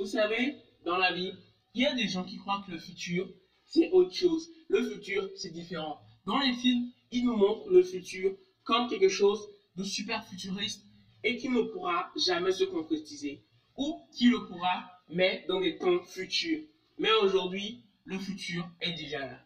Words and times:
Vous 0.00 0.06
savez, 0.06 0.56
dans 0.82 0.96
la 0.96 1.12
vie, 1.12 1.34
il 1.74 1.82
y 1.82 1.84
a 1.84 1.92
des 1.92 2.08
gens 2.08 2.24
qui 2.24 2.38
croient 2.38 2.64
que 2.66 2.70
le 2.70 2.78
futur, 2.78 3.28
c'est 3.66 3.90
autre 3.90 4.14
chose. 4.14 4.48
Le 4.68 4.82
futur, 4.82 5.28
c'est 5.36 5.52
différent. 5.52 6.00
Dans 6.24 6.38
les 6.38 6.54
films, 6.54 6.90
ils 7.10 7.22
nous 7.22 7.36
montrent 7.36 7.68
le 7.68 7.82
futur 7.82 8.32
comme 8.64 8.88
quelque 8.88 9.10
chose 9.10 9.46
de 9.76 9.84
super 9.84 10.24
futuriste 10.24 10.86
et 11.22 11.36
qui 11.36 11.50
ne 11.50 11.60
pourra 11.60 12.10
jamais 12.16 12.50
se 12.50 12.64
concrétiser. 12.64 13.42
Ou 13.76 14.00
qui 14.16 14.30
le 14.30 14.46
pourra, 14.46 14.90
mais 15.10 15.44
dans 15.48 15.60
des 15.60 15.76
temps 15.76 16.00
futurs. 16.00 16.62
Mais 16.96 17.12
aujourd'hui, 17.22 17.82
le 18.06 18.18
futur 18.18 18.66
est 18.80 18.92
déjà 18.92 19.18
là. 19.18 19.38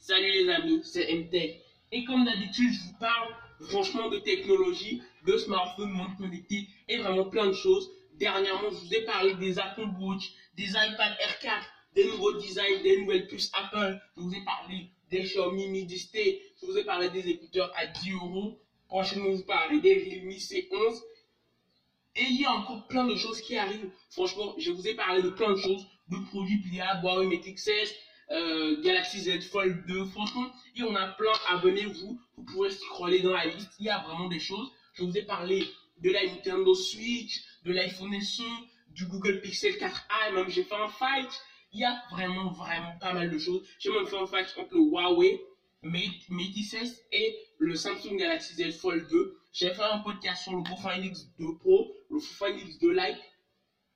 Salut 0.00 0.32
les 0.32 0.48
amis, 0.48 0.80
c'est 0.82 1.14
MTech. 1.14 1.62
Et 1.92 2.02
comme 2.02 2.24
d'habitude, 2.24 2.72
je 2.72 2.88
vous 2.88 2.98
parle 2.98 3.36
franchement 3.60 4.08
de 4.08 4.18
technologie, 4.18 5.00
de 5.24 5.36
smartphones, 5.36 5.90
monde 5.90 6.16
connecté 6.18 6.66
et 6.88 6.96
vraiment 6.96 7.24
plein 7.24 7.46
de 7.46 7.52
choses. 7.52 7.88
Dernièrement, 8.14 8.70
je 8.70 8.76
vous 8.76 8.94
ai 8.94 9.04
parlé 9.04 9.34
des 9.34 9.58
Apple 9.58 9.88
Watch, 9.98 10.32
des 10.56 10.68
iPad 10.70 11.12
R4, 11.40 11.62
des 11.94 12.04
nouveaux 12.06 12.32
designs, 12.32 12.82
des 12.82 12.98
nouvelles 12.98 13.26
puces 13.26 13.50
Apple. 13.54 13.98
Je 14.16 14.22
vous 14.22 14.34
ai 14.34 14.44
parlé 14.44 14.86
des 15.10 15.22
Xiaomi 15.22 15.68
Mi 15.68 15.84
10T. 15.84 16.40
Je 16.60 16.66
vous 16.66 16.76
ai 16.76 16.84
parlé 16.84 17.08
des 17.10 17.28
écouteurs 17.28 17.72
à 17.76 17.86
10 17.86 18.12
euros. 18.12 18.58
Prochainement, 18.88 19.30
je 19.30 19.36
vous 19.36 19.44
parlerai 19.44 19.80
des 19.80 19.94
Realme 19.94 20.30
C11. 20.30 21.00
Et 22.16 22.24
il 22.24 22.40
y 22.42 22.44
a 22.44 22.52
encore 22.52 22.86
plein 22.88 23.06
de 23.06 23.16
choses 23.16 23.40
qui 23.40 23.56
arrivent. 23.56 23.90
Franchement, 24.10 24.54
je 24.58 24.70
vous 24.70 24.86
ai 24.86 24.94
parlé 24.94 25.22
de 25.22 25.30
plein 25.30 25.52
de 25.52 25.56
choses, 25.56 25.86
de 26.08 26.18
produits 26.28 26.58
pliables, 26.58 27.02
Huawei 27.02 27.26
Mate 27.26 27.56
16, 27.56 27.94
euh, 28.30 28.82
Galaxy 28.82 29.20
Z 29.20 29.42
Fold 29.44 29.86
2. 29.86 30.04
Franchement, 30.06 30.50
il 30.74 30.82
y 30.82 30.84
en 30.84 30.94
a 30.94 31.08
plein. 31.08 31.32
Abonnez-vous. 31.48 32.20
Vous 32.36 32.44
pouvez 32.44 32.70
scroller 32.70 33.20
dans 33.20 33.32
la 33.32 33.46
liste. 33.46 33.72
Il 33.80 33.86
y 33.86 33.90
a 33.90 33.98
vraiment 34.00 34.28
des 34.28 34.40
choses. 34.40 34.70
Je 34.92 35.04
vous 35.04 35.16
ai 35.16 35.22
parlé 35.22 35.66
de 36.02 36.10
la 36.10 36.26
Nintendo 36.26 36.74
Switch, 36.74 37.40
de 37.64 37.72
l'iPhone 37.72 38.20
SE, 38.20 38.42
du 38.88 39.06
Google 39.06 39.40
Pixel 39.40 39.72
4a. 39.74 40.32
Même 40.32 40.48
j'ai 40.48 40.62
fait 40.62 40.74
un 40.74 40.88
fight. 40.88 41.28
Il 41.72 41.80
y 41.80 41.84
a 41.84 42.02
vraiment, 42.10 42.50
vraiment 42.50 42.96
pas 42.98 43.12
mal 43.12 43.30
de 43.30 43.38
choses. 43.38 43.66
J'ai 43.78 43.90
même 43.90 44.06
fait 44.06 44.18
un 44.18 44.26
fight 44.26 44.52
entre 44.58 44.74
le 44.74 44.80
Huawei 44.80 45.40
Mate, 45.82 46.28
Mate 46.28 46.62
16 46.62 47.02
et 47.12 47.36
le 47.58 47.74
Samsung 47.74 48.16
Galaxy 48.16 48.54
Z 48.54 48.70
Fold 48.78 49.08
2. 49.08 49.36
J'ai 49.52 49.72
fait 49.72 49.82
un 49.82 49.98
podcast 49.98 50.42
sur 50.42 50.54
le 50.54 50.62
Profile 50.62 51.10
X2 51.10 51.58
Pro, 51.58 51.92
le 52.10 52.18
Profile 52.18 52.66
X2 52.66 52.90
Lite 52.90 53.20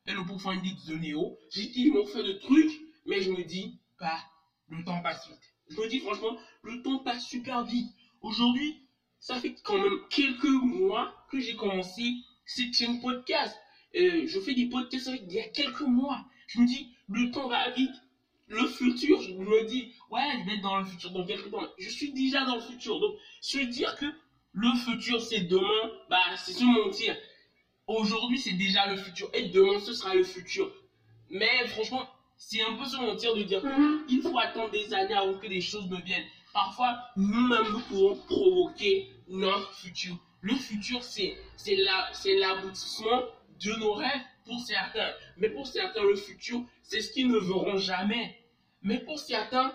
et 0.06 0.12
le 0.12 0.24
Profile 0.24 0.60
X2 0.62 0.98
Neo. 0.98 1.38
J'ai 1.50 1.70
tellement 1.70 2.04
fait 2.04 2.22
de 2.22 2.32
trucs, 2.32 2.80
mais 3.04 3.20
je 3.20 3.30
me 3.30 3.42
dis, 3.44 3.78
pas, 3.98 4.20
le 4.68 4.82
temps 4.84 5.00
passe 5.00 5.28
vite. 5.28 5.54
Je 5.68 5.80
me 5.80 5.86
dis 5.86 5.98
franchement, 5.98 6.36
le 6.62 6.82
temps 6.82 6.98
passe 6.98 7.24
super 7.24 7.62
vite. 7.64 7.88
Aujourd'hui, 8.20 8.82
ça 9.20 9.38
fait 9.38 9.54
quand 9.62 9.78
même 9.78 9.98
quelques 10.10 10.44
mois 10.44 11.14
que 11.30 11.38
j'ai 11.38 11.54
commencé 11.54 12.02
cette 12.46 12.72
chaîne 12.72 13.00
podcast. 13.00 13.54
Euh, 13.94 14.26
je 14.26 14.38
fais 14.40 14.54
des 14.54 14.66
podcasts 14.66 15.10
il 15.28 15.32
y 15.32 15.40
a 15.40 15.46
quelques 15.48 15.80
mois. 15.82 16.24
Je 16.46 16.60
me 16.60 16.66
dis, 16.66 16.88
le 17.08 17.30
temps 17.30 17.48
va 17.48 17.68
vite. 17.70 17.94
Le 18.48 18.64
futur, 18.66 19.20
je 19.20 19.32
me 19.32 19.64
dis, 19.64 19.92
ouais, 20.10 20.38
je 20.38 20.46
vais 20.46 20.54
être 20.56 20.62
dans 20.62 20.76
le 20.78 20.84
futur 20.84 21.10
dans 21.10 21.26
quelques 21.26 21.50
temps. 21.50 21.66
Je 21.78 21.88
suis 21.88 22.12
déjà 22.12 22.44
dans 22.44 22.54
le 22.54 22.60
futur. 22.60 23.00
Donc, 23.00 23.16
se 23.40 23.58
dire 23.58 23.96
que 23.96 24.06
le 24.52 24.74
futur, 24.74 25.20
c'est 25.20 25.40
demain, 25.40 25.90
bah, 26.08 26.36
c'est 26.36 26.52
se 26.52 26.64
mentir. 26.64 27.16
Aujourd'hui, 27.88 28.38
c'est 28.38 28.52
déjà 28.52 28.86
le 28.86 28.96
futur. 28.96 29.28
Et 29.34 29.48
demain, 29.48 29.78
ce 29.80 29.92
sera 29.92 30.14
le 30.14 30.22
futur. 30.22 30.72
Mais 31.28 31.66
franchement, 31.66 32.08
c'est 32.36 32.62
un 32.62 32.74
peu 32.74 32.84
se 32.84 32.96
mentir 32.96 33.34
de 33.34 33.42
dire 33.42 33.62
il 34.08 34.20
faut 34.22 34.38
attendre 34.38 34.70
des 34.70 34.94
années 34.94 35.14
avant 35.14 35.38
que 35.38 35.46
des 35.46 35.60
choses 35.60 35.88
ne 35.90 36.00
viennent. 36.00 36.26
Parfois, 36.52 36.98
nous-mêmes, 37.16 37.72
nous 37.72 37.80
pouvons 37.80 38.14
provoquer 38.14 39.10
notre 39.28 39.72
futur. 39.74 40.16
Le 40.40 40.54
futur, 40.54 41.02
c'est 41.02 41.36
l'aboutissement 42.26 43.22
de 43.60 43.72
nos 43.74 43.94
rêves 43.94 44.22
pour 44.44 44.60
certains. 44.60 45.12
Mais 45.36 45.48
pour 45.48 45.66
certains, 45.66 46.02
le 46.02 46.14
futur, 46.14 46.64
c'est 46.82 47.00
ce 47.00 47.10
qu'ils 47.10 47.28
ne 47.28 47.38
verront 47.38 47.76
jamais. 47.76 48.38
Mais 48.82 48.98
pour 48.98 49.18
certains, 49.18 49.74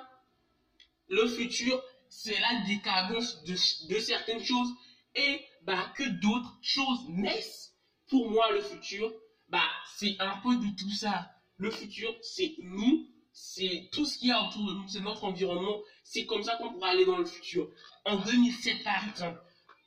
le 1.09 1.27
futur, 1.27 1.81
c'est 2.09 2.39
la 2.39 2.63
décadence 2.65 3.43
de, 3.43 3.53
de, 3.87 3.99
certaines 3.99 4.43
choses 4.43 4.69
et 5.15 5.41
bah, 5.63 5.91
que 5.95 6.03
d'autres 6.03 6.57
choses 6.61 7.07
naissent. 7.09 7.73
Pour 8.07 8.29
moi, 8.29 8.51
le 8.51 8.61
futur, 8.61 9.11
bah, 9.49 9.67
c'est 9.95 10.15
un 10.19 10.35
peu 10.37 10.55
de 10.55 10.67
tout 10.77 10.91
ça. 10.91 11.31
Le 11.57 11.69
futur, 11.69 12.13
c'est 12.21 12.55
nous, 12.59 13.07
c'est 13.33 13.89
tout 13.91 14.05
ce 14.05 14.17
qu'il 14.17 14.29
y 14.29 14.31
a 14.31 14.41
autour 14.41 14.65
de 14.67 14.73
nous, 14.73 14.87
c'est 14.87 14.99
notre 14.99 15.23
environnement. 15.23 15.79
C'est 16.03 16.25
comme 16.25 16.43
ça 16.43 16.55
qu'on 16.55 16.71
pourra 16.71 16.89
aller 16.89 17.05
dans 17.05 17.17
le 17.17 17.25
futur. 17.25 17.69
En 18.05 18.17
2007, 18.17 18.83
par 18.83 19.07
exemple, 19.07 19.39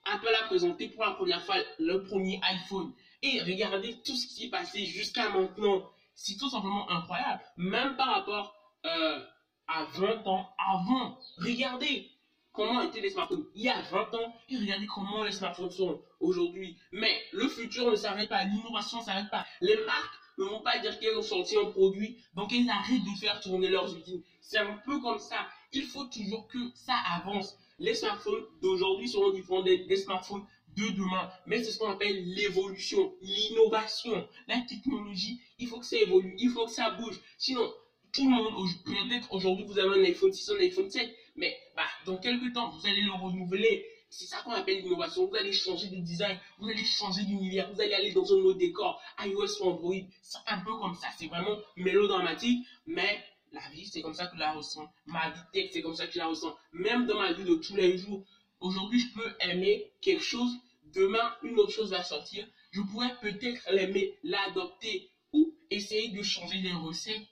Apple 0.06 0.34
a 0.42 0.46
présenté 0.46 0.88
pour 0.88 1.04
la 1.04 1.12
première 1.12 1.42
fois 1.44 1.56
le 1.78 2.02
premier 2.02 2.40
iPhone. 2.42 2.92
Et 3.22 3.40
regardez 3.40 3.96
tout 4.04 4.14
ce 4.14 4.26
qui 4.26 4.46
est 4.46 4.50
passé 4.50 4.84
jusqu'à 4.84 5.30
maintenant. 5.30 5.90
C'est 6.14 6.36
tout 6.36 6.48
simplement 6.48 6.88
incroyable. 6.90 7.40
Même 7.56 7.96
par 7.96 8.08
rapport 8.08 8.54
euh, 8.84 9.18
à 9.66 9.84
20 9.94 10.26
ans 10.26 10.48
avant. 10.58 11.18
Regardez 11.38 12.10
comment 12.52 12.82
étaient 12.82 13.00
les 13.00 13.10
smartphones 13.10 13.44
il 13.54 13.62
y 13.62 13.68
a 13.68 13.80
20 13.90 14.14
ans 14.14 14.34
et 14.48 14.56
regardez 14.56 14.86
comment 14.86 15.24
les 15.24 15.32
smartphones 15.32 15.70
sont 15.70 16.00
aujourd'hui. 16.20 16.78
Mais 16.92 17.20
le 17.32 17.48
futur 17.48 17.90
ne 17.90 17.96
s'arrête 17.96 18.28
pas, 18.28 18.44
l'innovation 18.44 18.98
ne 18.98 19.04
s'arrête 19.04 19.30
pas. 19.30 19.44
Les 19.60 19.76
marques 19.84 20.20
ne 20.38 20.44
vont 20.44 20.60
pas 20.60 20.78
dire 20.78 20.98
qu'elles 20.98 21.16
ont 21.16 21.22
sorti 21.22 21.56
un 21.56 21.70
produit, 21.70 22.16
donc 22.34 22.52
elles 22.52 22.68
arrêtent 22.68 23.04
de 23.04 23.18
faire 23.20 23.40
tourner 23.40 23.68
leurs 23.68 23.94
usines. 23.96 24.22
C'est 24.40 24.58
un 24.58 24.76
peu 24.84 25.00
comme 25.00 25.18
ça. 25.18 25.46
Il 25.72 25.84
faut 25.84 26.04
toujours 26.04 26.46
que 26.48 26.58
ça 26.74 26.96
avance. 27.16 27.58
Les 27.78 27.94
smartphones 27.94 28.44
d'aujourd'hui 28.62 29.08
seront 29.08 29.30
différents 29.30 29.62
des, 29.62 29.96
smartphones 29.96 30.44
de 30.76 30.88
demain. 30.90 31.30
Mais 31.46 31.62
c'est 31.62 31.70
ce 31.70 31.78
qu'on 31.78 31.90
appelle 31.90 32.24
l'évolution, 32.34 33.12
l'innovation, 33.20 34.26
la 34.48 34.60
technologie. 34.60 35.40
Il 35.58 35.68
faut 35.68 35.78
que 35.78 35.86
ça 35.86 35.96
évolue, 35.96 36.34
il 36.38 36.50
faut 36.50 36.64
que 36.64 36.70
ça 36.70 36.90
bouge. 36.90 37.20
Sinon, 37.38 37.72
tout 38.12 38.24
le 38.24 38.30
monde, 38.30 38.68
peut-être 38.84 39.32
aujourd'hui 39.32 39.64
vous 39.64 39.78
avez 39.78 40.00
un 40.00 40.04
iPhone 40.04 40.32
6, 40.32 40.50
un 40.50 40.58
iPhone 40.60 40.88
7, 40.88 41.12
mais 41.36 41.56
bah, 41.76 41.82
dans 42.06 42.16
quelques 42.16 42.52
temps, 42.52 42.70
vous 42.70 42.86
allez 42.86 43.02
le 43.02 43.12
renouveler. 43.12 43.84
C'est 44.08 44.26
ça 44.26 44.36
qu'on 44.42 44.52
appelle 44.52 44.80
l'innovation. 44.80 45.26
Vous 45.26 45.34
allez 45.34 45.52
changer 45.52 45.88
de 45.88 45.96
design, 45.96 46.38
vous 46.60 46.68
allez 46.68 46.84
changer 46.84 47.24
d'univers, 47.24 47.68
vous 47.72 47.80
allez 47.80 47.94
aller 47.94 48.12
dans 48.12 48.32
un 48.32 48.36
autre 48.36 48.58
décor, 48.58 49.00
iOS 49.18 49.60
ou 49.60 49.64
Android. 49.64 49.94
C'est 50.22 50.38
un 50.46 50.58
peu 50.58 50.76
comme 50.78 50.94
ça, 50.94 51.08
c'est 51.18 51.26
vraiment 51.26 51.58
mélodramatique, 51.76 52.64
mais 52.86 53.24
la 53.54 53.68
vie, 53.70 53.86
c'est 53.86 54.02
comme 54.02 54.14
ça 54.14 54.26
que 54.26 54.34
je 54.34 54.40
la 54.40 54.52
ressens. 54.52 54.88
Ma 55.06 55.30
vie 55.30 55.40
tech, 55.52 55.70
c'est 55.72 55.82
comme 55.82 55.94
ça 55.94 56.06
que 56.06 56.12
je 56.12 56.18
la 56.18 56.26
ressens. 56.26 56.54
Même 56.72 57.06
dans 57.06 57.18
ma 57.18 57.32
vie 57.32 57.44
de 57.44 57.54
tous 57.54 57.76
les 57.76 57.96
jours, 57.96 58.24
aujourd'hui, 58.60 59.00
je 59.00 59.12
peux 59.14 59.34
aimer 59.40 59.92
quelque 60.00 60.22
chose, 60.22 60.52
demain, 60.92 61.34
une 61.42 61.58
autre 61.58 61.72
chose 61.72 61.90
va 61.90 62.02
sortir. 62.02 62.46
Je 62.72 62.80
pourrais 62.82 63.14
peut-être 63.20 63.62
l'aimer, 63.70 64.18
l'adopter 64.22 65.10
ou 65.32 65.54
essayer 65.70 66.08
de 66.08 66.22
changer 66.22 66.58
les 66.58 66.72
recettes 66.72 67.26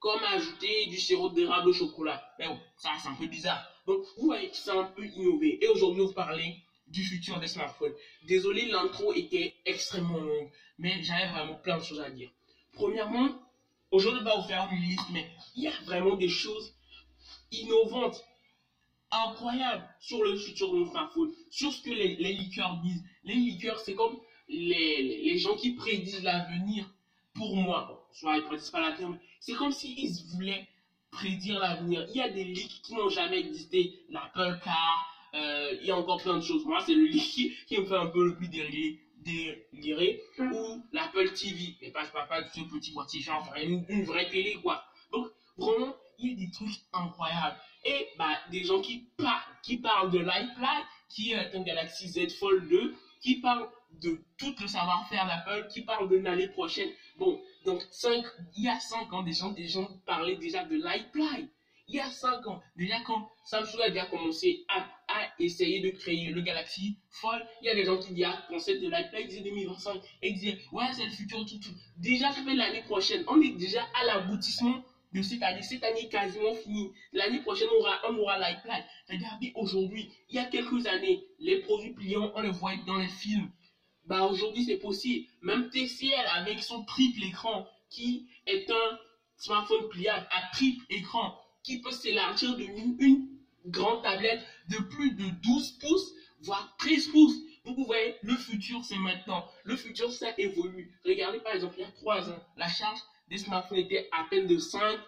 comme 0.00 0.22
ajouter 0.24 0.86
du 0.86 0.98
sirop 0.98 1.28
d'érable 1.30 1.68
au 1.68 1.72
chocolat. 1.72 2.22
Mais 2.38 2.48
bon, 2.48 2.58
ça 2.76 2.90
c'est 3.00 3.08
un 3.08 3.14
peu 3.14 3.26
bizarre. 3.26 3.64
Donc, 3.86 4.02
vous 4.16 4.26
voyez, 4.26 4.50
c'est 4.52 4.70
un 4.70 4.84
peu 4.84 5.04
innové. 5.04 5.62
Et 5.62 5.68
aujourd'hui, 5.68 6.02
vous 6.02 6.12
parlez 6.12 6.56
du 6.86 7.04
futur 7.04 7.38
des 7.38 7.46
smartphones. 7.46 7.92
Désolé, 8.24 8.66
l'intro 8.66 9.12
était 9.12 9.54
extrêmement 9.64 10.18
longue, 10.18 10.50
mais 10.78 11.02
j'avais 11.02 11.30
vraiment 11.30 11.54
plein 11.54 11.78
de 11.78 11.82
choses 11.82 12.00
à 12.00 12.10
dire. 12.10 12.30
Premièrement, 12.72 13.28
aujourd'hui, 13.90 14.20
je 14.20 14.24
vais 14.24 14.36
vous 14.36 14.46
faire 14.46 14.68
une 14.70 14.82
liste, 14.82 15.08
mais 15.10 15.30
il 15.56 15.64
y 15.64 15.66
a 15.66 15.72
vraiment 15.84 16.14
des 16.14 16.28
choses 16.28 16.72
innovantes, 17.50 18.24
incroyables 19.10 19.86
sur 19.98 20.22
le 20.22 20.36
futur 20.36 20.70
de 20.72 20.78
nos 20.78 20.86
smartphones, 20.86 21.32
sur 21.50 21.72
ce 21.72 21.82
que 21.82 21.90
les, 21.90 22.16
les 22.16 22.32
liqueurs 22.32 22.80
disent. 22.82 23.02
Les 23.24 23.34
liqueurs, 23.34 23.78
c'est 23.80 23.94
comme 23.94 24.16
les, 24.48 25.22
les 25.22 25.38
gens 25.38 25.54
qui 25.54 25.70
prédisent 25.70 26.22
l'avenir 26.22 26.88
pour 27.34 27.56
moi. 27.56 28.08
Soit 28.12 28.36
ils 28.36 28.42
ne 28.42 28.46
prédisent 28.46 28.70
pas 28.70 28.80
l'avenir, 28.80 29.08
mais 29.08 29.18
c'est 29.40 29.54
comme 29.54 29.72
s'ils 29.72 30.24
voulaient 30.32 30.66
prédire 31.10 31.58
l'avenir. 31.58 32.04
Il 32.08 32.16
y 32.16 32.20
a 32.20 32.28
des 32.28 32.44
leaks 32.44 32.82
qui 32.82 32.94
n'ont 32.94 33.08
jamais 33.08 33.38
existé. 33.38 34.04
L'Apple 34.08 34.58
Car, 34.62 35.30
euh, 35.34 35.76
il 35.80 35.86
y 35.86 35.90
a 35.90 35.96
encore 35.96 36.22
plein 36.22 36.36
de 36.36 36.42
choses. 36.42 36.64
Moi, 36.64 36.80
c'est 36.80 36.94
le 36.94 37.04
leak 37.04 37.56
qui, 37.66 37.78
me 37.78 37.84
fait 37.84 37.96
un 37.96 38.06
peu 38.06 38.24
le 38.24 38.36
plus 38.36 38.48
délirer. 38.48 40.22
Ou 40.38 40.82
l'Apple 40.92 41.32
TV. 41.32 41.76
Mais 42.02 42.26
pas, 42.26 42.42
ce 42.48 42.60
petit 42.60 42.92
boîtier, 42.92 43.20
genre 43.20 43.52
une, 43.56 43.84
une 43.88 44.04
vraie 44.04 44.28
télé, 44.28 44.54
quoi. 44.54 44.82
Donc, 45.12 45.28
vraiment, 45.56 45.94
il 46.18 46.30
y 46.30 46.32
a 46.32 46.46
des 46.46 46.50
trucs 46.50 46.80
incroyables. 46.92 47.56
Et 47.84 48.08
bah, 48.18 48.36
des 48.50 48.64
gens 48.64 48.80
qui, 48.80 49.08
par, 49.16 49.46
qui 49.62 49.76
parlent 49.76 50.10
de 50.10 50.18
l'iPad, 50.18 50.84
qui 51.08 51.32
est 51.32 51.54
un 51.54 51.62
Galaxy 51.62 52.08
Z 52.08 52.32
Fold 52.38 52.68
2, 52.68 52.94
qui 53.20 53.36
parlent 53.36 53.68
de 53.92 54.18
tout 54.38 54.54
le 54.60 54.66
savoir-faire 54.66 55.26
d'Apple, 55.26 55.68
qui 55.68 55.82
parlent 55.82 56.08
de 56.08 56.16
l'année 56.16 56.48
prochaine. 56.48 56.90
Bon, 57.16 57.40
donc, 57.64 57.82
cinq, 57.90 58.24
il 58.56 58.64
y 58.64 58.68
a 58.68 58.78
5 58.78 59.12
ans, 59.12 59.22
des 59.22 59.32
gens, 59.32 59.50
des 59.50 59.66
gens 59.68 59.88
parlaient 60.06 60.36
déjà 60.36 60.64
de 60.64 60.76
l'iPad. 60.76 61.48
Il 61.88 61.96
y 61.96 62.00
a 62.00 62.08
5 62.08 62.46
ans, 62.46 62.62
déjà 62.76 63.00
quand 63.00 63.30
Samsung 63.44 63.80
a 63.82 63.90
déjà 63.90 64.06
commencé 64.06 64.64
à, 64.68 64.86
essayer 65.40 65.80
de 65.80 65.90
créer 65.90 66.30
le 66.30 66.40
Galaxy 66.40 66.96
Fold, 67.08 67.44
il 67.62 67.66
y 67.66 67.68
a 67.68 67.74
des 67.74 67.84
gens 67.84 67.98
qui 67.98 68.12
déjà 68.12 68.44
pensaient 68.48 68.78
de 68.78 68.88
l'iPad, 68.88 69.30
ils 69.30 69.42
2025, 69.42 70.00
et 70.22 70.28
ils 70.28 70.34
disaient, 70.34 70.58
ouais, 70.72 70.84
c'est 70.92 71.04
le 71.04 71.10
futur, 71.10 71.44
tout, 71.44 71.58
tout. 71.58 71.74
Déjà, 71.96 72.30
ça 72.30 72.42
fait 72.42 72.54
l'année 72.54 72.82
prochaine. 72.82 73.24
On 73.26 73.40
est 73.40 73.56
déjà 73.56 73.82
à 74.00 74.04
l'aboutissement 74.04 74.82
de 75.12 75.22
cette 75.22 75.42
année. 75.42 75.62
Cette 75.62 75.82
année 75.82 76.02
est 76.02 76.08
quasiment 76.08 76.54
finie. 76.54 76.90
L'année 77.12 77.40
prochaine, 77.40 77.68
on 77.72 77.80
aura, 77.80 77.98
on 78.08 78.16
aura 78.16 78.38
l'iPad. 78.38 78.82
Regardez, 79.08 79.52
aujourd'hui, 79.54 80.08
il 80.28 80.36
y 80.36 80.38
a 80.38 80.44
quelques 80.44 80.86
années, 80.86 81.20
les 81.38 81.56
produits 81.60 81.90
pliants, 81.90 82.30
on 82.34 82.40
les 82.42 82.50
voyait 82.50 82.82
dans 82.86 82.98
les 82.98 83.08
films. 83.08 83.50
Bah 84.06 84.24
aujourd'hui 84.24 84.64
c'est 84.64 84.76
possible. 84.78 85.26
Même 85.42 85.68
TCL 85.68 86.26
avec 86.34 86.60
son 86.60 86.82
triple 86.84 87.22
écran, 87.22 87.66
qui 87.90 88.26
est 88.46 88.68
un 88.70 88.98
smartphone 89.36 89.88
pliable 89.88 90.26
à 90.30 90.50
triple 90.52 90.84
écran 90.88 91.38
qui 91.62 91.80
peut 91.80 91.92
s'élargir 91.92 92.56
de 92.56 92.62
une 92.62 93.39
grande 93.66 94.02
tablette 94.02 94.44
de 94.68 94.78
plus 94.78 95.12
de 95.12 95.28
12 95.42 95.78
pouces, 95.80 96.12
voire 96.42 96.74
13 96.78 97.08
pouces. 97.08 97.36
Donc 97.64 97.76
vous 97.76 97.84
voyez, 97.84 98.14
le 98.22 98.36
futur 98.36 98.82
c'est 98.84 98.96
maintenant. 98.96 99.44
Le 99.64 99.76
futur 99.76 100.10
ça 100.12 100.32
évolue. 100.38 100.98
Regardez 101.04 101.38
par 101.38 101.54
exemple, 101.54 101.74
il 101.78 101.82
y 101.82 101.84
a 101.84 101.90
3 101.90 102.30
ans, 102.30 102.42
la 102.56 102.68
charge 102.68 102.98
des 103.28 103.38
smartphones 103.38 103.78
était 103.78 104.08
à 104.12 104.24
peine 104.24 104.46
de 104.46 104.58
5 104.58 104.98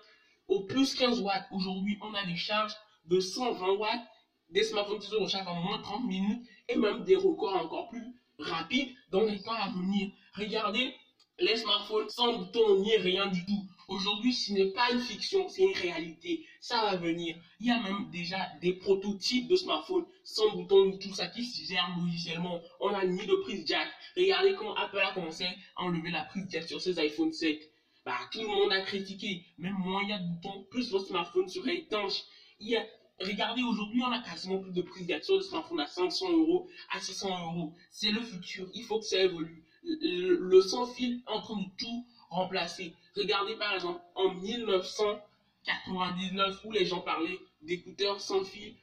au 0.49 0.61
plus 0.61 0.95
15 0.95 1.21
watts. 1.21 1.47
Aujourd'hui, 1.51 1.99
on 2.03 2.15
a 2.15 2.25
des 2.25 2.37
charges 2.37 2.75
de 3.07 3.19
120 3.19 3.73
watts, 3.73 4.07
des 4.51 4.63
smartphones 4.63 4.99
qui 4.99 5.09
se 5.09 5.15
rechargent 5.15 5.49
en 5.49 5.61
moins 5.61 5.79
de 5.79 5.83
30 5.83 6.05
minutes 6.05 6.47
et 6.69 6.77
même 6.77 7.05
des 7.05 7.17
records 7.17 7.57
encore 7.57 7.89
plus 7.89 8.05
rapides 8.39 8.95
dans 9.11 9.23
les 9.23 9.41
temps 9.41 9.53
à 9.53 9.71
venir. 9.71 10.11
Regardez 10.35 10.95
les 11.39 11.57
smartphones 11.57 12.09
sans 12.11 12.37
bouton 12.39 12.81
ni 12.81 12.97
rien 12.97 13.27
du 13.27 13.45
tout. 13.45 13.65
Aujourd'hui, 13.88 14.32
ce 14.32 14.52
n'est 14.52 14.73
pas 14.73 14.90
une 14.90 15.00
fiction, 15.00 15.49
c'est 15.49 15.62
une 15.62 15.76
réalité. 15.76 16.44
Ça 16.61 16.81
va 16.82 16.96
venir. 16.96 17.37
Il 17.61 17.67
y 17.67 17.70
a 17.70 17.79
même 17.81 18.11
déjà 18.11 18.49
des 18.61 18.73
prototypes 18.73 19.49
de 19.49 19.56
smartphones 19.56 20.05
sans 20.25 20.50
bouton 20.50 20.84
ni 20.84 20.99
tout 20.99 21.12
ça 21.12 21.26
qui 21.26 21.44
se 21.44 21.67
gèrent 21.67 21.94
logiciellement. 21.99 22.61
On 22.81 22.94
a 22.94 23.05
mis 23.05 23.26
de 23.26 23.34
prise 23.34 23.67
jack. 23.67 23.88
Regardez 24.17 24.55
comment 24.55 24.75
Apple 24.75 24.99
a 24.99 25.12
commencé 25.12 25.44
à 25.76 25.82
enlever 25.82 26.11
la 26.11 26.23
prise 26.23 26.46
jack 26.49 26.67
sur 26.69 26.81
ses 26.81 26.99
iPhone 26.99 27.32
7. 27.32 27.58
Bah, 28.05 28.19
tout 28.31 28.40
le 28.40 28.49
monde 28.49 28.73
a 28.73 28.81
critiqué. 28.81 29.44
Même 29.58 29.75
moins 29.75 30.02
il 30.02 30.08
y 30.08 30.12
a 30.12 30.19
de 30.19 30.26
boutons, 30.26 30.64
plus 30.70 30.90
votre 30.90 31.06
smartphone 31.06 31.49
serait 31.49 31.76
étanche. 31.76 32.20
Il 32.58 32.69
y 32.69 32.76
a 32.76 32.84
Regardez, 33.20 33.62
aujourd'hui, 33.62 34.02
on 34.02 34.11
a 34.11 34.19
quasiment 34.19 34.58
plus 34.58 34.73
de 34.73 34.82
prix 34.82 35.06
sur 35.23 35.37
de 35.37 35.43
smartphone 35.43 35.81
à 35.81 35.87
500 35.87 36.32
euros, 36.32 36.69
à 36.90 36.99
600 36.99 37.52
euros. 37.52 37.75
C'est 37.90 38.11
le 38.11 38.20
futur. 38.20 38.69
Il 38.75 38.82
faut 38.82 38.99
que 38.99 39.05
ça 39.05 39.23
évolue. 39.23 39.64
Le, 39.84 40.61
sans 40.61 40.87
fil 40.87 41.23
est 41.26 41.31
en 41.31 41.40
train 41.40 41.56
de 41.56 41.69
tout 41.79 42.06
remplacer. 42.31 42.94
Regardez, 43.17 43.56
par 43.56 43.75
exemple, 43.75 44.00
en 44.14 44.32
1999, 44.35 46.61
où 46.64 46.70
les 46.73 46.87
gens 46.87 47.00
parlaient 47.00 47.41
d'écouteurs 47.62 48.20
sans 48.20 48.44
fil. 48.44 48.75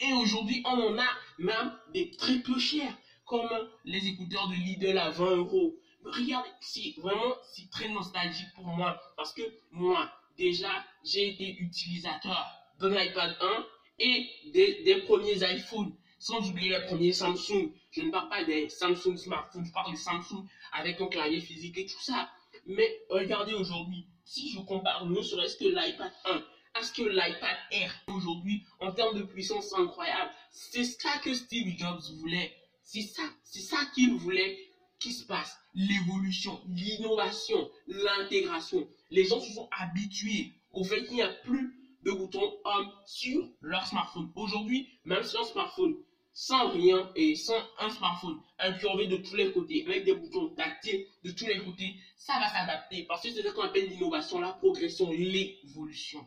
Et 0.00 0.12
aujourd'hui, 0.14 0.62
on 0.64 0.70
en 0.70 0.98
a 0.98 1.08
même 1.38 1.72
des 1.92 2.10
très 2.12 2.38
peu 2.38 2.58
chers, 2.58 2.96
comme 3.26 3.50
les 3.84 4.06
écouteurs 4.08 4.48
de 4.48 4.54
Lidl 4.54 4.98
à 4.98 5.10
20 5.10 5.36
euros. 5.36 5.76
Regardez, 6.04 6.48
c'est 6.60 6.94
vraiment, 6.98 7.34
c'est 7.52 7.68
très 7.70 7.88
nostalgique 7.88 8.52
pour 8.54 8.66
moi. 8.66 9.00
Parce 9.16 9.32
que 9.32 9.42
moi, 9.70 10.10
déjà, 10.36 10.84
j'ai 11.04 11.28
été 11.28 11.56
utilisateur 11.58 12.46
d'un 12.78 12.98
iPad 12.98 13.36
1 13.40 13.66
et 13.98 14.26
des, 14.52 15.02
premiers 15.06 15.36
iPhones, 15.54 15.94
sans 16.18 16.48
oublier 16.48 16.70
les 16.70 16.86
premiers 16.86 17.12
Samsung. 17.12 17.70
Je 17.90 18.02
ne 18.02 18.10
parle 18.10 18.30
pas 18.30 18.44
des 18.44 18.68
Samsung 18.68 19.16
smartphones, 19.16 19.66
je 19.66 19.72
parle 19.72 19.90
des 19.90 19.98
Samsung 19.98 20.46
avec 20.72 21.00
un 21.00 21.06
clavier 21.06 21.40
physique 21.40 21.76
et 21.76 21.86
tout 21.86 22.00
ça. 22.00 22.30
Mais 22.66 23.00
regardez 23.08 23.54
aujourd'hui, 23.54 24.06
si 24.24 24.50
je 24.50 24.60
compare 24.60 25.06
ne 25.06 25.20
serait-ce 25.22 25.56
que 25.56 25.64
l'iPad 25.64 26.12
1 26.24 26.42
à 26.74 26.82
ce 26.82 26.92
que 26.92 27.02
l'iPad 27.02 27.56
Air 27.72 27.92
aujourd'hui, 28.08 28.64
en 28.78 28.92
termes 28.92 29.16
de 29.16 29.22
puissance 29.22 29.72
incroyable, 29.74 30.30
c'est 30.50 30.84
ça 30.84 31.16
que 31.18 31.34
Steve 31.34 31.76
Jobs 31.76 32.02
voulait. 32.18 32.52
C'est 32.82 33.02
ça, 33.02 33.22
c'est 33.44 33.60
ça 33.60 33.78
qu'il 33.94 34.12
voulait 34.14 34.56
qui 35.00 35.12
se 35.12 35.24
passe. 35.24 35.58
L'évolution, 35.74 36.60
l'innovation, 36.68 37.70
l'intégration. 37.86 38.86
Les 39.10 39.24
gens 39.24 39.40
se 39.40 39.52
sont 39.52 39.68
habitués 39.78 40.52
au 40.72 40.84
fait 40.84 41.04
qu'il 41.04 41.16
n'y 41.16 41.22
a 41.22 41.28
plus 41.28 41.74
de 42.02 42.12
boutons 42.12 42.58
home 42.64 42.90
sur 43.06 43.48
leur 43.60 43.86
smartphone. 43.86 44.30
Aujourd'hui, 44.34 44.88
même 45.04 45.22
sur 45.22 45.40
un 45.40 45.44
smartphone 45.44 45.94
sans 46.40 46.70
rien 46.70 47.12
et 47.16 47.34
sans 47.34 47.62
un 47.78 47.90
smartphone 47.90 48.40
incurvé 48.58 49.06
de 49.06 49.18
tous 49.18 49.34
les 49.34 49.52
côtés, 49.52 49.84
avec 49.84 50.04
des 50.04 50.14
boutons 50.14 50.48
tactiles 50.54 51.04
de 51.22 51.32
tous 51.32 51.44
les 51.44 51.62
côtés, 51.62 51.94
ça 52.16 52.32
va 52.38 52.48
s'adapter 52.48 53.02
parce 53.02 53.22
que 53.22 53.30
c'est 53.30 53.42
ce 53.42 53.48
qu'on 53.48 53.64
appelle 53.64 53.90
l'innovation, 53.90 54.40
la 54.40 54.54
progression, 54.54 55.10
l'évolution. 55.10 56.26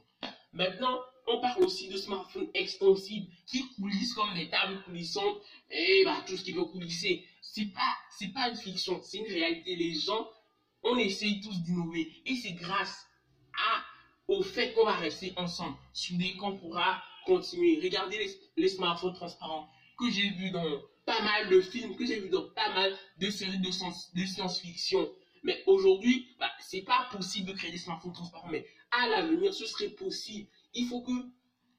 Maintenant, 0.51 0.99
on 1.25 1.41
parle 1.41 1.63
aussi 1.63 1.89
de 1.89 1.97
smartphones 1.97 2.47
extensibles 2.53 3.25
qui 3.47 3.67
coulissent 3.73 4.13
comme 4.13 4.35
des 4.35 4.51
tables 4.51 4.83
coulissantes 4.83 5.41
et 5.71 6.03
bah, 6.05 6.23
tout 6.27 6.37
ce 6.37 6.43
qui 6.43 6.53
peut 6.53 6.65
coulisser. 6.65 7.25
C'est 7.41 7.73
pas, 7.73 7.95
pas 8.35 8.49
une 8.49 8.55
fiction, 8.55 9.01
c'est 9.01 9.17
une 9.17 9.33
réalité. 9.33 9.75
Les 9.75 9.95
gens, 9.95 10.29
on 10.83 10.95
essaye 10.95 11.41
tous 11.41 11.59
d'innover 11.63 12.07
et 12.27 12.35
c'est 12.35 12.53
grâce 12.53 13.07
au 14.27 14.43
fait 14.43 14.73
qu'on 14.73 14.85
va 14.85 14.93
rester 14.93 15.33
ensemble, 15.37 15.75
soudés, 15.91 16.35
qu'on 16.37 16.55
pourra 16.55 17.01
continuer. 17.25 17.79
Regardez 17.81 18.29
les, 18.57 18.67
smartphones 18.67 19.15
transparents 19.15 19.67
que 19.97 20.09
j'ai 20.09 20.29
vus 20.29 20.51
dans 20.51 20.81
pas 21.05 21.21
mal 21.21 21.49
de 21.49 21.59
films, 21.59 21.95
que 21.95 22.05
j'ai 22.05 22.19
vus 22.19 22.29
dans 22.29 22.47
pas 22.49 22.69
mal 22.69 22.95
de 23.17 23.29
séries 23.29 23.59
de, 23.59 23.71
science-fiction. 23.71 25.09
Mais 25.43 25.61
aujourd'hui, 25.65 26.27
bah, 26.39 26.51
c'est 26.59 26.81
pas 26.81 27.07
possible 27.11 27.47
de 27.47 27.53
créer 27.53 27.71
des 27.71 27.77
smartphones 27.77 28.13
transparents. 28.13 28.47
Mais 28.49 28.65
à 28.91 29.07
l'avenir, 29.07 29.53
ce 29.53 29.65
serait 29.65 29.89
possible. 29.89 30.47
Il 30.73 30.85
faut 30.87 31.01
que 31.01 31.11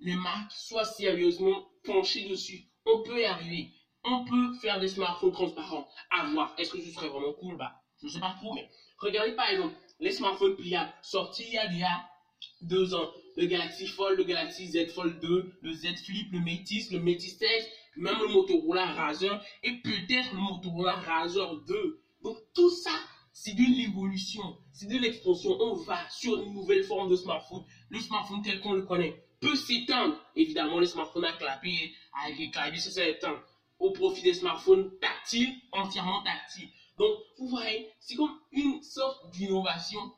les 0.01 0.17
marques 0.17 0.53
soient 0.53 0.85
sérieusement 0.85 1.67
penchées 1.85 2.29
dessus. 2.29 2.65
On 2.85 3.03
peut 3.03 3.21
y 3.21 3.25
arriver. 3.25 3.71
On 4.05 4.25
peut 4.25 4.55
faire 4.61 4.79
des 4.79 4.89
smartphones 4.89 5.33
transparents. 5.33 5.89
À 6.11 6.27
voir. 6.27 6.55
Est-ce 6.59 6.73
que 6.73 6.81
ce 6.81 6.91
serait 6.91 7.09
vraiment 7.09 7.33
cool? 7.33 7.57
Bah, 7.57 7.81
je 8.03 8.09
sais 8.09 8.21
pas 8.21 8.35
trop. 8.39 8.53
Mais 8.55 8.69
regardez 8.99 9.33
par 9.33 9.49
exemple 9.49 9.75
les 10.01 10.11
smartphones 10.11 10.57
pliables 10.57 10.93
sortis 11.03 11.45
il 11.47 11.55
y 11.55 11.59
a 11.59 11.67
déjà 11.69 12.07
deux 12.63 12.95
ans. 12.95 13.11
Le 13.37 13.47
Galaxy 13.47 13.87
Fold, 13.87 14.19
le 14.19 14.25
Galaxy 14.25 14.69
Z 14.69 14.93
Fold 14.93 15.21
2, 15.21 15.53
le 15.63 15.73
Z 15.73 15.97
Flip, 16.05 16.33
le 16.33 16.41
Métis, 16.41 16.91
le 16.91 17.01
Métis 17.01 17.37
16, 17.39 17.49
même 17.97 18.17
le 18.21 18.29
Motorola 18.29 18.87
Razr 18.87 19.41
et 19.63 19.73
peut-être 19.83 20.33
le 20.33 20.41
Motorola 20.41 20.93
Razr 20.93 21.63
2. 21.67 22.01
Donc 22.23 22.37
tout 22.55 22.71
ça, 22.71 22.93
c'est 23.33 23.55
de 23.55 23.63
l'évolution, 23.63 24.57
c'est 24.73 24.89
de 24.89 24.97
l'expansion. 24.97 25.51
On 25.61 25.75
va 25.75 26.09
sur 26.09 26.41
une 26.41 26.55
nouvelle 26.55 26.85
forme 26.85 27.11
de 27.11 27.17
smartphone. 27.17 27.65
Le 27.91 27.99
smartphone 28.01 28.43
tel 28.43 28.61
qu'on 28.61 28.73
le 28.73 28.83
connaît 28.83 29.25
peut 29.41 29.57
s'éteindre. 29.57 30.17
Évidemment, 30.37 30.79
les 30.79 30.87
smartphones 30.87 31.25
à 31.25 31.33
clapper 31.33 31.93
avec 32.25 32.39
les 32.39 32.51
claviers, 32.51 32.81
ça 32.81 32.91
s'éteint 32.91 33.43
au 33.79 33.91
profit 33.91 34.23
des 34.23 34.35
smartphones 34.35 34.91
tactiles, 35.01 35.53
entièrement 35.73 36.23
tactiles. 36.23 36.69
Donc, 36.97 37.19
vous 37.39 37.49
voyez, 37.49 37.91
c'est 37.99 38.15
comme 38.15 38.39
une 38.53 38.83
sorte 38.83 39.31
d'innovation 39.33 40.13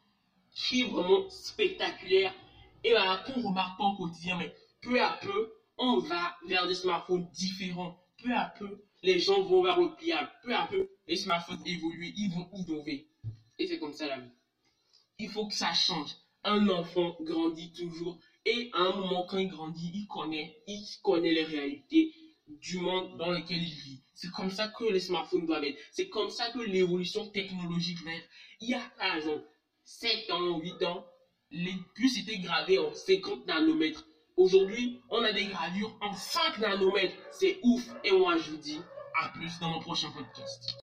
qui 0.56 0.80
est 0.80 0.84
vraiment 0.84 1.28
spectaculaire 1.28 2.34
et 2.82 2.90
voilà, 2.90 3.22
qu'on 3.26 3.42
remarque 3.42 3.76
pas 3.78 3.84
au 3.84 3.96
quotidien, 3.96 4.36
mais 4.38 4.54
peu 4.80 5.00
à 5.00 5.18
peu, 5.20 5.52
on 5.76 5.98
va 5.98 6.36
vers 6.46 6.66
des 6.66 6.74
smartphones 6.74 7.28
différents. 7.32 8.00
Peu 8.22 8.32
à 8.32 8.54
peu, 8.58 8.82
les 9.02 9.18
gens 9.18 9.42
vont 9.42 9.62
vers 9.62 9.78
le 9.78 9.94
pliable. 9.94 10.30
Peu 10.42 10.54
à 10.54 10.66
peu, 10.66 10.88
les 11.06 11.16
smartphones 11.16 11.62
évoluent, 11.66 12.14
ils 12.16 12.32
vont 12.32 12.48
innover. 12.54 13.06
Et 13.58 13.66
c'est 13.66 13.78
comme 13.78 13.92
ça 13.92 14.06
la 14.06 14.18
vie. 14.18 14.30
Il 15.18 15.28
faut 15.28 15.46
que 15.46 15.54
ça 15.54 15.72
change. 15.74 16.10
Un 16.44 16.68
enfant 16.68 17.16
grandit 17.20 17.72
toujours 17.72 18.18
et 18.44 18.70
à 18.72 18.78
un 18.78 18.96
moment 18.96 19.26
quand 19.28 19.38
il 19.38 19.48
grandit, 19.48 19.90
il 19.92 20.06
connaît, 20.06 20.62
il 20.68 20.86
connaît 21.02 21.32
les 21.32 21.44
réalités 21.44 22.14
du 22.46 22.78
monde 22.78 23.18
dans 23.18 23.30
lequel 23.30 23.60
il 23.60 23.74
vit. 23.74 24.00
C'est 24.14 24.30
comme 24.30 24.50
ça 24.50 24.68
que 24.68 24.84
les 24.84 25.00
smartphones 25.00 25.44
doivent 25.44 25.64
être. 25.64 25.78
C'est 25.90 26.08
comme 26.08 26.30
ça 26.30 26.50
que 26.50 26.60
l'évolution 26.60 27.26
technologique 27.28 28.02
va 28.04 28.12
être. 28.14 28.28
Il 28.60 28.70
y 28.70 28.74
a 28.74 29.16
exemple 29.16 29.44
7 29.86 30.32
ans, 30.32 30.58
8 30.58 30.82
ans, 30.82 31.06
les 31.52 31.74
puces 31.94 32.18
étaient 32.18 32.38
gravées 32.38 32.80
en 32.80 32.92
50 32.92 33.46
nanomètres. 33.46 34.04
Aujourd'hui, 34.36 35.00
on 35.10 35.22
a 35.22 35.32
des 35.32 35.46
gravures 35.46 35.96
en 36.00 36.12
5 36.12 36.58
nanomètres. 36.58 37.14
C'est 37.30 37.60
ouf. 37.62 37.88
Et 38.02 38.10
moi, 38.10 38.36
je 38.36 38.50
vous 38.50 38.56
dis 38.56 38.80
à 39.22 39.28
plus 39.28 39.60
dans 39.60 39.68
mon 39.68 39.78
prochain 39.78 40.10
podcast. 40.10 40.74